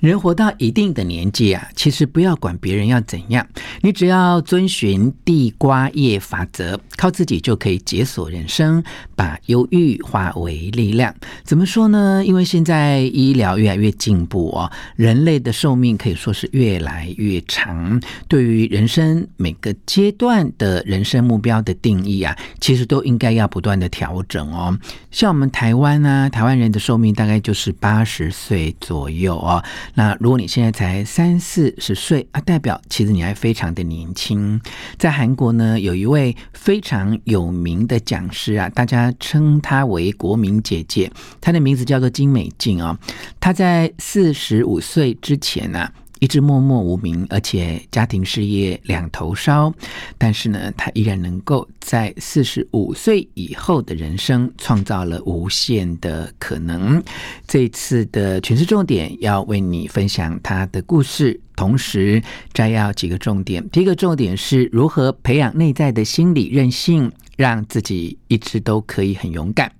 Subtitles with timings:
[0.00, 3.46] 人活到一定的年纪啊，其实不要管别人要怎样，
[3.82, 8.82] 你只要遵循地瓜叶法则，靠自己就可以解锁人生，
[9.20, 11.14] 把忧郁化为力量。
[11.44, 12.24] 怎么说呢？
[12.24, 18.00] 因为现在医疗越来越进步哦，人类的寿命可以说是越来越长。
[18.28, 24.74] 对于人生每个阶段的人生目标的定义啊，其实都应该要不断的调整哦。
[25.10, 29.62] 像我们台湾啊，台湾人的寿命大概就是八十岁左右哦。
[29.92, 34.58] 那如果你现在才三四十岁啊，代表其实你还非常的年轻。
[34.96, 42.92] 在韩国呢，有一位非常有名的讲师啊，大家称她为国民姐姐，她的名字叫做金美静啊、哦。
[43.40, 45.92] 她在四十五岁之前呢、啊。
[46.20, 49.72] 一直默默无名，而且家庭事业两头烧，
[50.18, 57.02] 但是呢，她依然能够在四十五岁以后的人生创造了无限的可能。
[57.48, 61.40] 这一次的权式重点要为你分享她的故事。
[61.60, 62.22] 同时
[62.54, 69.70] 摘要几个重点，第一个重点是如何培养内在的心理韧性，让自己一直都可以很勇敢。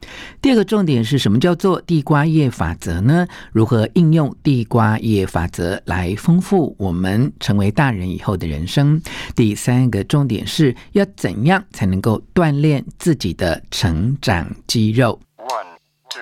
[0.42, 3.26] 第二个重点是什么叫做地瓜叶法则呢？
[3.50, 9.00] 如何应用地瓜叶法则来丰富我们成为大人以后的人生？
[9.34, 15.78] 第三个重点是要怎样才能够锻炼自己的成长肌肉？One,
[16.10, 16.20] two,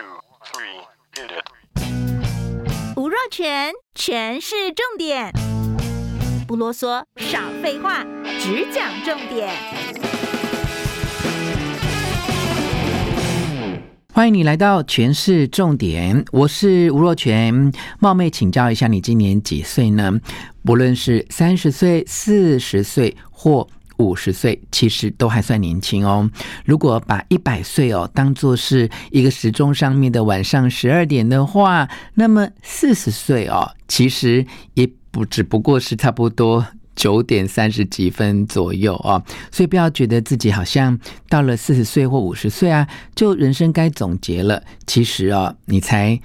[0.52, 0.84] three,
[1.16, 1.44] hit it.
[2.96, 5.32] 吴若权，全是重点。
[6.48, 8.02] 不啰嗦，少废话，
[8.40, 9.50] 只讲重点。
[14.14, 17.70] 欢迎你来到全市重点，我是吴若全。
[17.98, 20.18] 冒昧请教一下，你今年几岁呢？
[20.64, 23.68] 不论是三十岁、四十岁或
[23.98, 26.30] 五十岁，其实都还算年轻哦。
[26.64, 34.88] 如果把一百岁哦当做是一个时钟上面的晚上十二点的话，那么四十岁哦，其实也。
[35.10, 40.98] 不，只不过是差不多九点三十几分左右啊，所以不要觉得自己好像
[41.28, 44.62] 到了四十岁或五十岁啊，就人生该总结了。
[44.86, 46.20] 其实啊，你才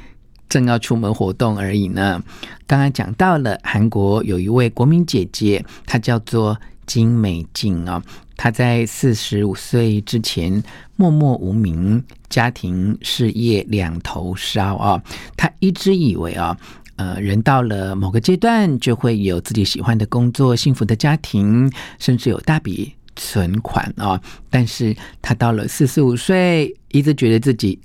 [0.50, 2.22] 正要出门活动而已呢。
[2.66, 8.02] 刚刚讲到了韩国有一位国民姐姐，她叫做金美静啊，
[8.36, 10.64] 她在四十五岁之前
[10.96, 15.04] 默默无名，家庭事业两头烧啊，
[15.38, 16.58] 她一直以为啊。
[16.96, 27.80] 呃，人到了某个阶段，就会有自己喜欢的工作、幸福的家庭，甚至有大笔存款啊、但是他到了四十五岁，一直觉得自己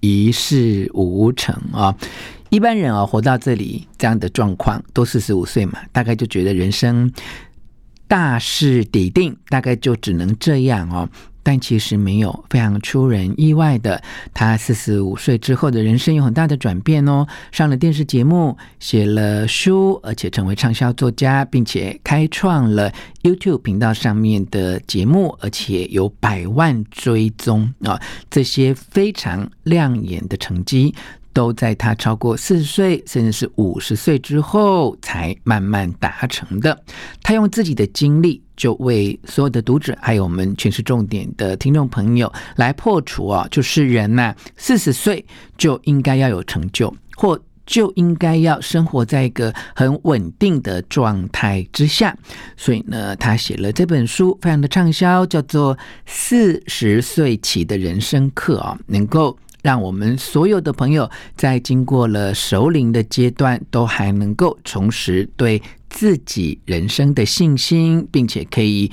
[0.00, 1.94] 一事无成啊、
[2.50, 7.10] 一般人啊、活到这里这样的状况，都四十五岁嘛，大概就觉得人生
[8.06, 11.08] 大势已定，大概就只能这样哦。
[11.44, 17.24] 但其实没有，非常出人意外的，他四十五岁之后的人生有很大的转变哦。
[17.52, 28.00] 上了电视节目，写了书，而且成为畅销作家，并且开创了 YouTube 频道上面的节目，而且有百万追踪啊！
[28.30, 30.94] 这些非常亮眼的成绩。
[31.34, 36.80] 都在他超过四十岁，甚至是五十岁之后才慢慢达成的。
[37.22, 45.26] 他用自己的经历，就为所有的读者，还有我们权式重点的听众朋友来破除啊，就是人呐、啊，四十岁
[45.58, 52.16] 就应该要有成就，或就应该要生活在一个很稳定的状态之下。
[52.56, 55.74] 所以呢，他写了这本书，非常的畅销，叫做
[56.06, 59.36] 《四十岁起的人生课》啊，能够。
[59.64, 68.92] 让我们所有的朋友在经过了熟龄的阶段，都还能够重拾对自己人生的信心，并且可以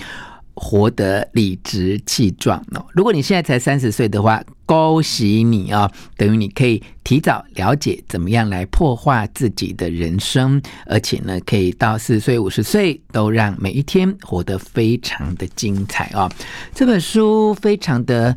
[0.53, 2.85] 活得理直气壮哦。
[2.93, 5.91] 如果你现在才三十岁的话，恭喜你啊、哦！
[6.15, 16.31] 等于你可以提早了解怎么样来破坏自己的人生，而且呢，可以到四十岁、五十岁都让每一天活得非常的精彩哦。
[16.73, 18.33] 这本书非常的。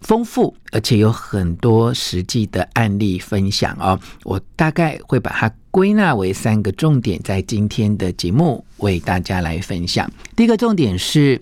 [0.00, 3.98] 丰富，而且有很多实际的案例分享哦。
[4.24, 10.10] 我大概会把它归纳为三个重点，在今天的节目为大家来分享。
[10.34, 11.40] 第一个重点是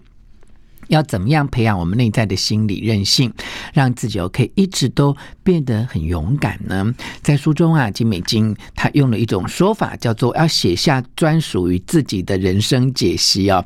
[0.89, 3.33] 要怎么样培养我们内在的心理韧性，
[3.73, 6.95] 让自己可以一直都变得很勇敢呢？
[7.23, 13.65] 在书中啊，金美京他用了一种说法，叫做要写下专属于自己的人生解析啊。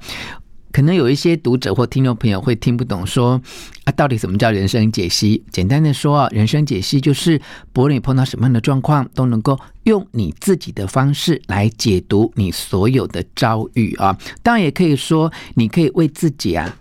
[0.72, 3.40] 可能有一些读者或听众朋友会听不懂，说
[3.84, 5.42] 啊，到底什么叫人生解析？
[5.52, 7.40] 简单的说啊，人生解析就是
[7.72, 14.18] 不论你碰到什么样的状况，都能够用你自己的方式来解读你所有的遭遇啊。
[14.42, 16.74] 当然也可以说，你可以为自己啊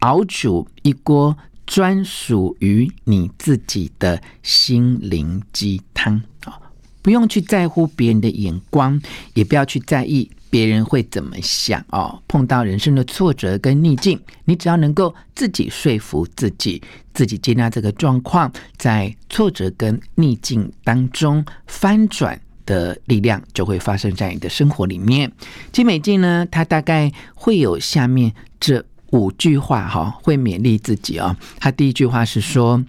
[0.00, 1.36] 熬煮一锅
[1.66, 6.58] 专属于你自己的心灵鸡汤啊，
[7.02, 8.98] 不用去在乎别人的眼光，
[9.34, 10.30] 也不要去在意。
[10.54, 12.22] 别人会怎么想哦？
[12.28, 16.80] 碰到人生的挫折跟逆境，你只要能够自己说服自己，
[17.12, 25.32] 自己接纳这个状况，在挫折跟逆境当中翻转的力量就会发生在你的生活里面。
[25.72, 31.36] 金美静呢，他大概会有下面这五句话哈，会勉励自己哦。
[31.58, 32.84] 他第一句话是说：“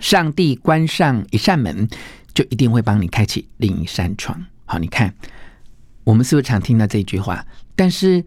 [0.00, 1.88] 上帝关上一扇门，
[2.34, 5.14] 就一定会帮你开启另一扇窗。”好，你看。
[6.08, 7.44] 我们是不是常听到这句话？
[7.76, 8.24] 但是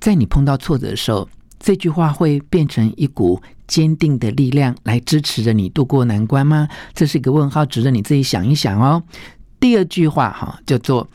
[0.00, 1.28] 在你碰到挫折的时候，
[1.60, 6.68] 这句话会变成一股坚定的力量来支持着你度过难关吗？
[6.94, 9.00] 这是一个问号，值得你自己想一想哦。
[9.60, 11.08] 第二句话哈，叫做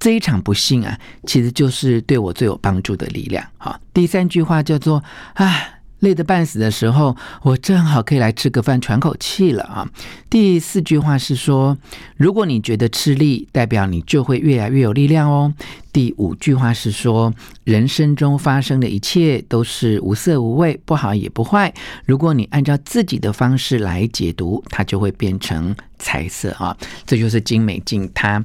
[0.00, 0.98] 这一场不幸啊，
[1.28, 3.46] 其实就是对我最有帮助的力量。
[3.56, 5.00] 哈，第三句话叫做
[5.34, 5.75] 啊。
[6.00, 9.88] 累得半死的时候，我正好可以来吃个饭，喘口气了啊！
[10.28, 11.76] 第四句话是说，
[12.16, 15.54] 如果你觉得吃力，代表你就会越来越有力量哦。
[15.92, 17.32] 第五句话是说，
[17.64, 21.72] 人生中发生的一切都是无色无味，不好也不坏。
[22.04, 26.76] 如果你按照自己的方式来解读，它就会变成彩色啊！
[27.06, 28.44] 这就是金美京他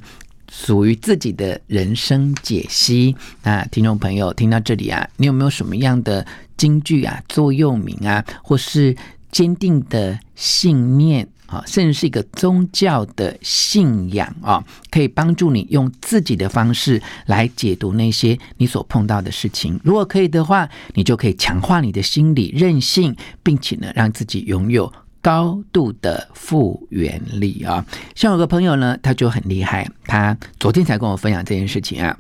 [0.52, 3.16] 属于自己的人生解析。
[3.42, 6.24] 那听众朋友听到这里啊，你有没有什么样的？
[6.58, 8.96] 金句啊，座右铭啊，或是
[9.32, 19.80] 坚定的信念啊，甚至是一个宗教的信仰啊，可以帮助你用自己的方式来解读那些你所碰到的事情。
[19.84, 27.86] 如果可以的话，你就可以强化你的心理韧性，并且呢，让自己拥有高度的复原力啊。
[28.16, 32.18] 像有个朋友呢，他就很厉害，他昨天才跟我分享这件事情啊。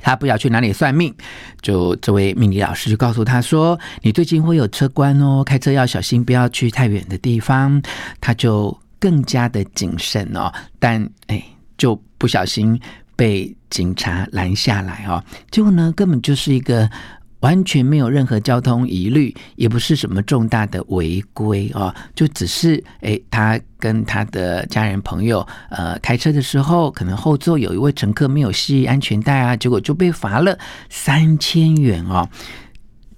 [0.00, 1.12] 他不要去哪里算命，
[1.60, 7.82] 就这位命理老师就告诉他说：“你最近会有车关哦，开车要小心，不要去太远的地方。”
[8.20, 11.42] 他就更加的谨慎哦，但哎，
[11.76, 12.80] 就不小心
[13.16, 15.24] 被警察拦下来哦。
[15.50, 16.88] 结果呢，根本就是一个。
[17.40, 30.58] 完全没有任何交通疑虑，也不是什么重大的违规哦，就只是诶，他跟他的家人朋友呃开车的时候，可能后座有一位乘客没有系安全带啊，结果就被罚了
[30.90, 32.28] 三千元哦。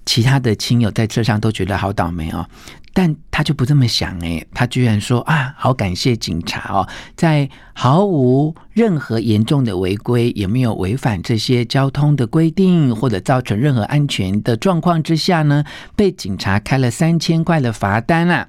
[0.07, 2.45] 其他的亲友在车上都觉得好倒霉哦。
[2.93, 15.65] 但他就不这么想诶，他居然说啊，好感谢警察哦，在毫无任何严重的违规，也没有违反这些交通的规定，或者造成任何安全的状况之下呢，
[15.95, 18.49] 被警察开了三千块的罚单啊，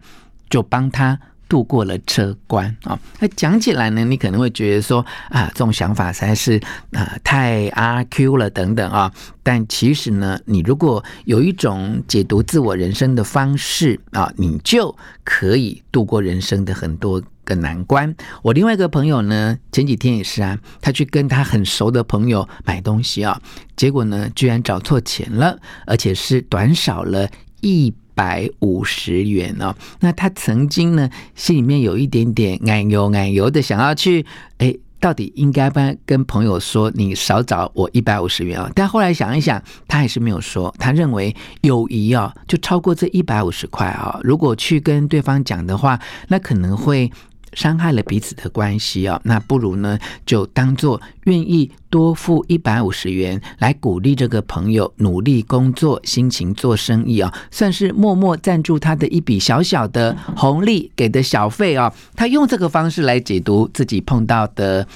[0.50, 1.20] 就帮他。
[1.52, 6.58] 度过了车关啊，那讲起来呢，你可能会觉得说啊，这种想法实在是
[6.94, 9.12] 啊太阿 Q 了等等啊。
[9.44, 14.96] 但其实呢，你如果有一种解读自我人生的方式啊，你就
[15.26, 18.16] 可以度过人生的很多个难关。
[18.44, 23.42] 我另外一个朋友呢，前几天也是啊，他去跟他很熟的朋友买东西啊，
[23.76, 27.94] 结果呢，居然找错钱了，而且是短少了一。
[28.22, 34.24] 百五十元哦，那他曾经呢，心里面有一点点奶油奶油的，想要去，
[34.60, 38.70] 哎，到底应该不跟朋友说，你少找我一百五十元哦。
[38.76, 47.12] 但后来想一想，他还是没有说，他认为友谊啊，就超过这一百五十块啊，如果去跟对方讲的话，那可能会。
[47.54, 61.94] 伤害了彼此的关系啊，那不如呢，就当做愿意多付一百五十元来鼓励这个朋友努力工作、辛勤做生意啊，算是默默赞助他的一笔小小的红利，给的小费啊。
[62.16, 64.88] 他用这个方式来解读自己碰到的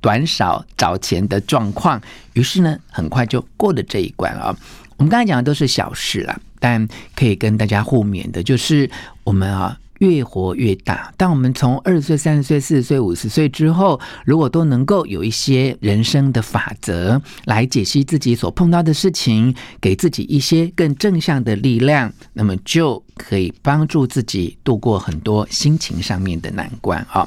[0.00, 2.00] 短少找钱的状况，
[2.32, 4.56] 于是呢，很快就过了这一关啊。
[4.96, 8.90] 我们刚才讲的都是小事了，但可以跟大家互勉的，就是
[9.22, 9.78] 我们啊。
[10.04, 11.12] 越活越大。
[11.16, 27.26] 当我们从二十岁、三十岁、四十岁、五十岁之后，如果都能够有一些人生的法则来解析自己所碰到的事情，给自己一些更正向的力量，那么就可以帮助自己度过很多心情上面的难关啊。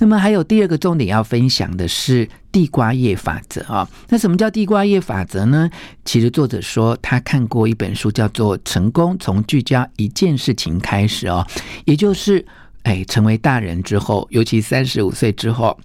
[0.00, 3.88] 那么还有第二个重点要分享的是地瓜叶法则啊。
[4.08, 5.70] 那什么叫地瓜叶法则呢？
[6.04, 11.46] 其实作者说他看过一本书，叫做《成功从聚焦一件事情开始》哦，
[11.84, 12.44] 也就是
[12.82, 15.78] 哎，成为大人之后，尤其三十五岁之后，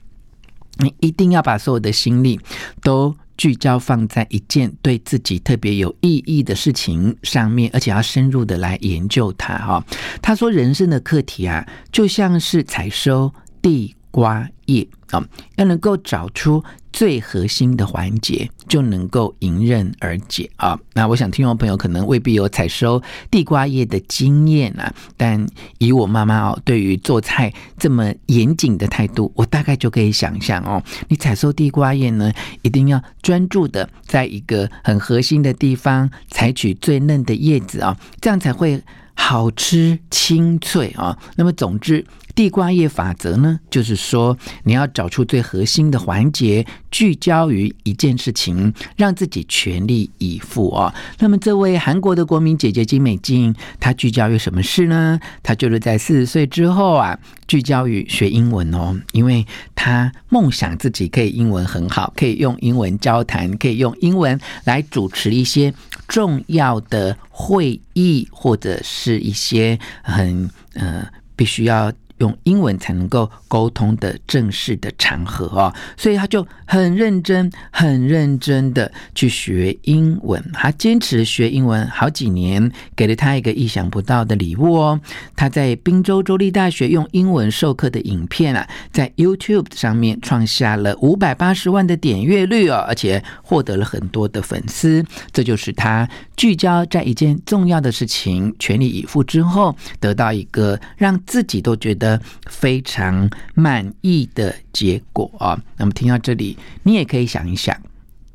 [0.77, 2.39] 你一定要把所有的心力
[2.81, 3.15] 都。
[3.37, 9.57] 聚焦放在一件对自己特别有意义的事情上面，而且要深入的来研究它。
[9.57, 9.85] 哈，
[10.21, 15.21] 他说人生的课题啊，就像是采收地瓜叶啊，
[15.57, 16.63] 要能够找出。
[16.95, 20.79] 最核心的环节就能够迎刃而解啊！
[20.93, 25.45] 那我想听众朋友可能未必有采收地瓜叶的经验啊，但
[25.77, 32.31] 以我妈妈哦，对于做菜这么严谨的态度，我大概就可以想象哦，你采收地瓜叶呢，
[32.61, 38.81] 一定要专注的在一个很核心的地方，采取最嫩的叶子啊，这样才会
[39.15, 41.19] 好吃清脆啊。
[41.35, 42.05] 那么总之。
[42.35, 50.93] 地瓜叶法则呢，就是说你要找出最核心的环节，聚焦于一件事情，让自己全力以赴哦。
[51.19, 55.17] 那么这位韩国的国民姐姐金美静，她聚焦于什么事呢？
[55.41, 65.73] 她就是在四十岁之后啊，聚焦于学英文哦，因为她梦想自己可以英文很好，可以用英文交谈，可以用英文来主持一些
[66.09, 71.89] 重要的会议，或者是一些很呃必须要。
[72.19, 80.41] 用英文才能够沟通的正式的场合哦，所以他就很认真、很认真的去学英文。
[80.53, 84.99] 他坚持学英文好几年，给了他一个意想不到的礼物哦。
[85.35, 95.03] 他在宾州州立大学用英文授课的影片啊，在 YouTube 上面创下了五百八十万的点阅率哦，而且获得了很多的粉丝。
[95.33, 96.07] 这就是他
[96.37, 102.04] 聚焦在一件重要的事情，全力以赴之后，得到一个让自己都觉得。
[102.05, 105.59] 的非常满意的结果啊！
[105.77, 107.75] 那么听到这里，你也可以想一想，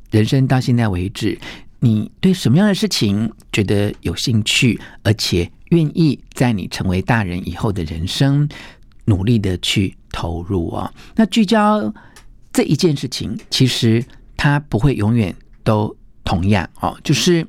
[0.09, 1.39] 人生到现在为止，
[1.79, 8.49] 你对什么样的事情觉得有兴趣，而且愿意在你成为大人以后的人生
[9.05, 10.93] 努力的去投入啊？
[11.15, 11.93] 那聚焦
[12.51, 14.03] 这一件事情，其实
[14.35, 17.47] 它不会永远都同样哦，就是。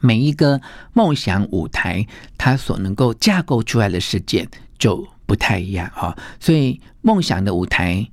[0.00, 0.60] 每一个
[0.92, 2.06] 梦想舞台，
[2.36, 6.16] 它所能够架构出来的事件就不太一样啊。
[6.40, 8.08] 所以，梦想的舞台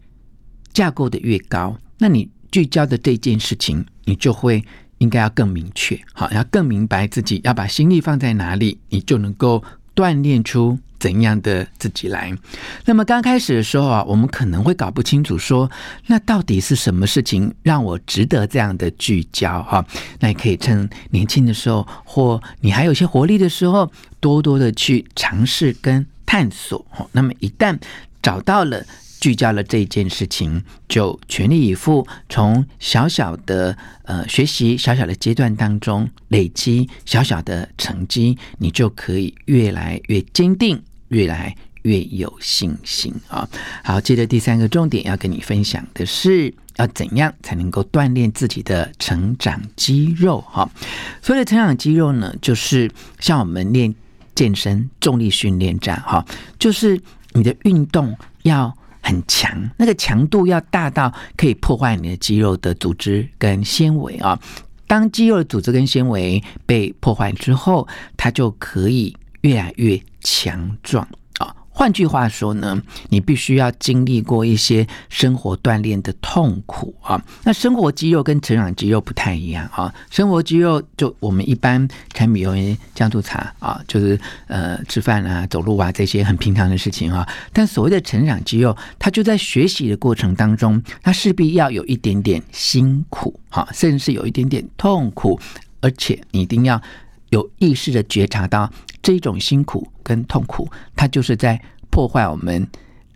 [0.72, 4.64] 架构的越高，那你聚焦的这件事情，你就会
[4.98, 9.64] 应该要更明确，好，要更明白自己要把心力放在哪里，你就能够
[9.96, 10.78] 锻炼出。
[10.98, 12.34] 怎样的自己来？
[12.86, 15.70] 那么刚开始的时候啊，我们可能会搞不清楚，说
[16.08, 19.86] 那到底是什么事情让我值得这样的聚焦哈？
[20.20, 26.86] 那也可以趁年轻的时候，或你还有些活力的时候，多多的去尝试跟探索。
[27.12, 27.78] 那么一旦
[28.22, 28.86] 找到了。
[29.18, 43.50] 聚焦了这件事情，就全力以赴，从小小的呃学习小小的阶段当中累积小小的成绩，你就可以越来越坚定，越来越有信心啊！
[43.84, 50.42] 好，接着第三个重点要跟你分享的是，要怎样才能够锻炼自己的成长肌肉？
[50.42, 50.70] 哈，
[51.24, 53.96] 所谓的成长肌肉呢，就是像我们练
[54.36, 56.24] 健身、重力训练站，哈，
[56.60, 57.02] 就是
[57.34, 58.72] 你的运动要。
[59.08, 64.40] 很强，那个强度要大到可以破坏你的肌肉的组织跟纤维啊。
[64.88, 67.88] 当肌肉的组织跟纤维被破坏之后，
[68.18, 71.08] 它就可以越来越强壮。
[71.78, 77.22] 换句话说呢，你必须要经历过一些生活锻炼的痛苦啊。
[77.44, 79.94] 那生活肌肉跟成长肌肉不太一样啊。
[80.10, 84.18] 生活肌肉就我们一般柴米油盐酱醋茶啊，就是
[84.48, 87.28] 呃吃饭啊、走路啊这些很平常的事情啊。
[87.52, 95.38] 但所谓的成长肌肉，它就在学习的过程当中，它势必要有一点点辛苦哈，甚至是有一点点痛苦，
[95.82, 96.82] 而且你一定要
[97.36, 98.72] 有意识的觉察到。
[99.06, 101.62] 这种辛苦跟痛苦，它就是在
[101.92, 102.68] 破坏我们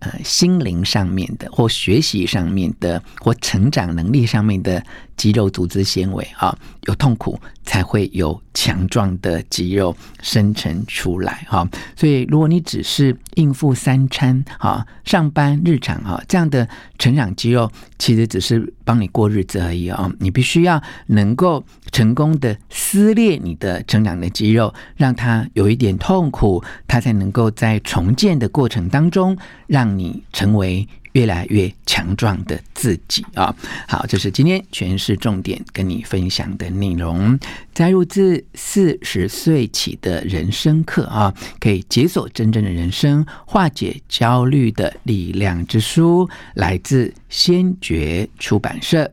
[0.01, 4.85] 呃心灵上面的，或学习上面的，或成长能力上面的
[5.19, 6.57] 肌肉组织纤维啊，
[6.87, 11.67] 有痛苦才会有强壮的肌肉生成出来哈。
[11.97, 16.65] 所以，如果你只是应付三餐啊、上班日常啊这样的
[16.97, 20.09] 成长肌肉，其实只是帮你过日子而已啊。
[20.19, 21.61] 你必须要能够。
[21.91, 29.35] 成功的撕裂你的成长的肌肉，让它有一点痛苦，它才能够在重建的过程当中，
[29.65, 33.55] 让你成为越来越强壮的自己啊。
[33.87, 37.37] 好，这是今天权式重点跟你分享的内容。
[37.73, 49.11] 摘录自四十岁起的人生课啊，可以解锁真正的人生，化解焦虑的力量之书，来自先觉出版社。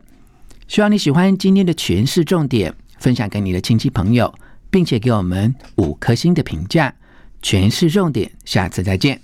[0.67, 4.33] 希望你喜欢今天的权式重点，分享给你的亲戚朋友，
[4.69, 6.93] 并且给我们五颗星的评价。
[7.41, 9.21] 权式重点，下次再见。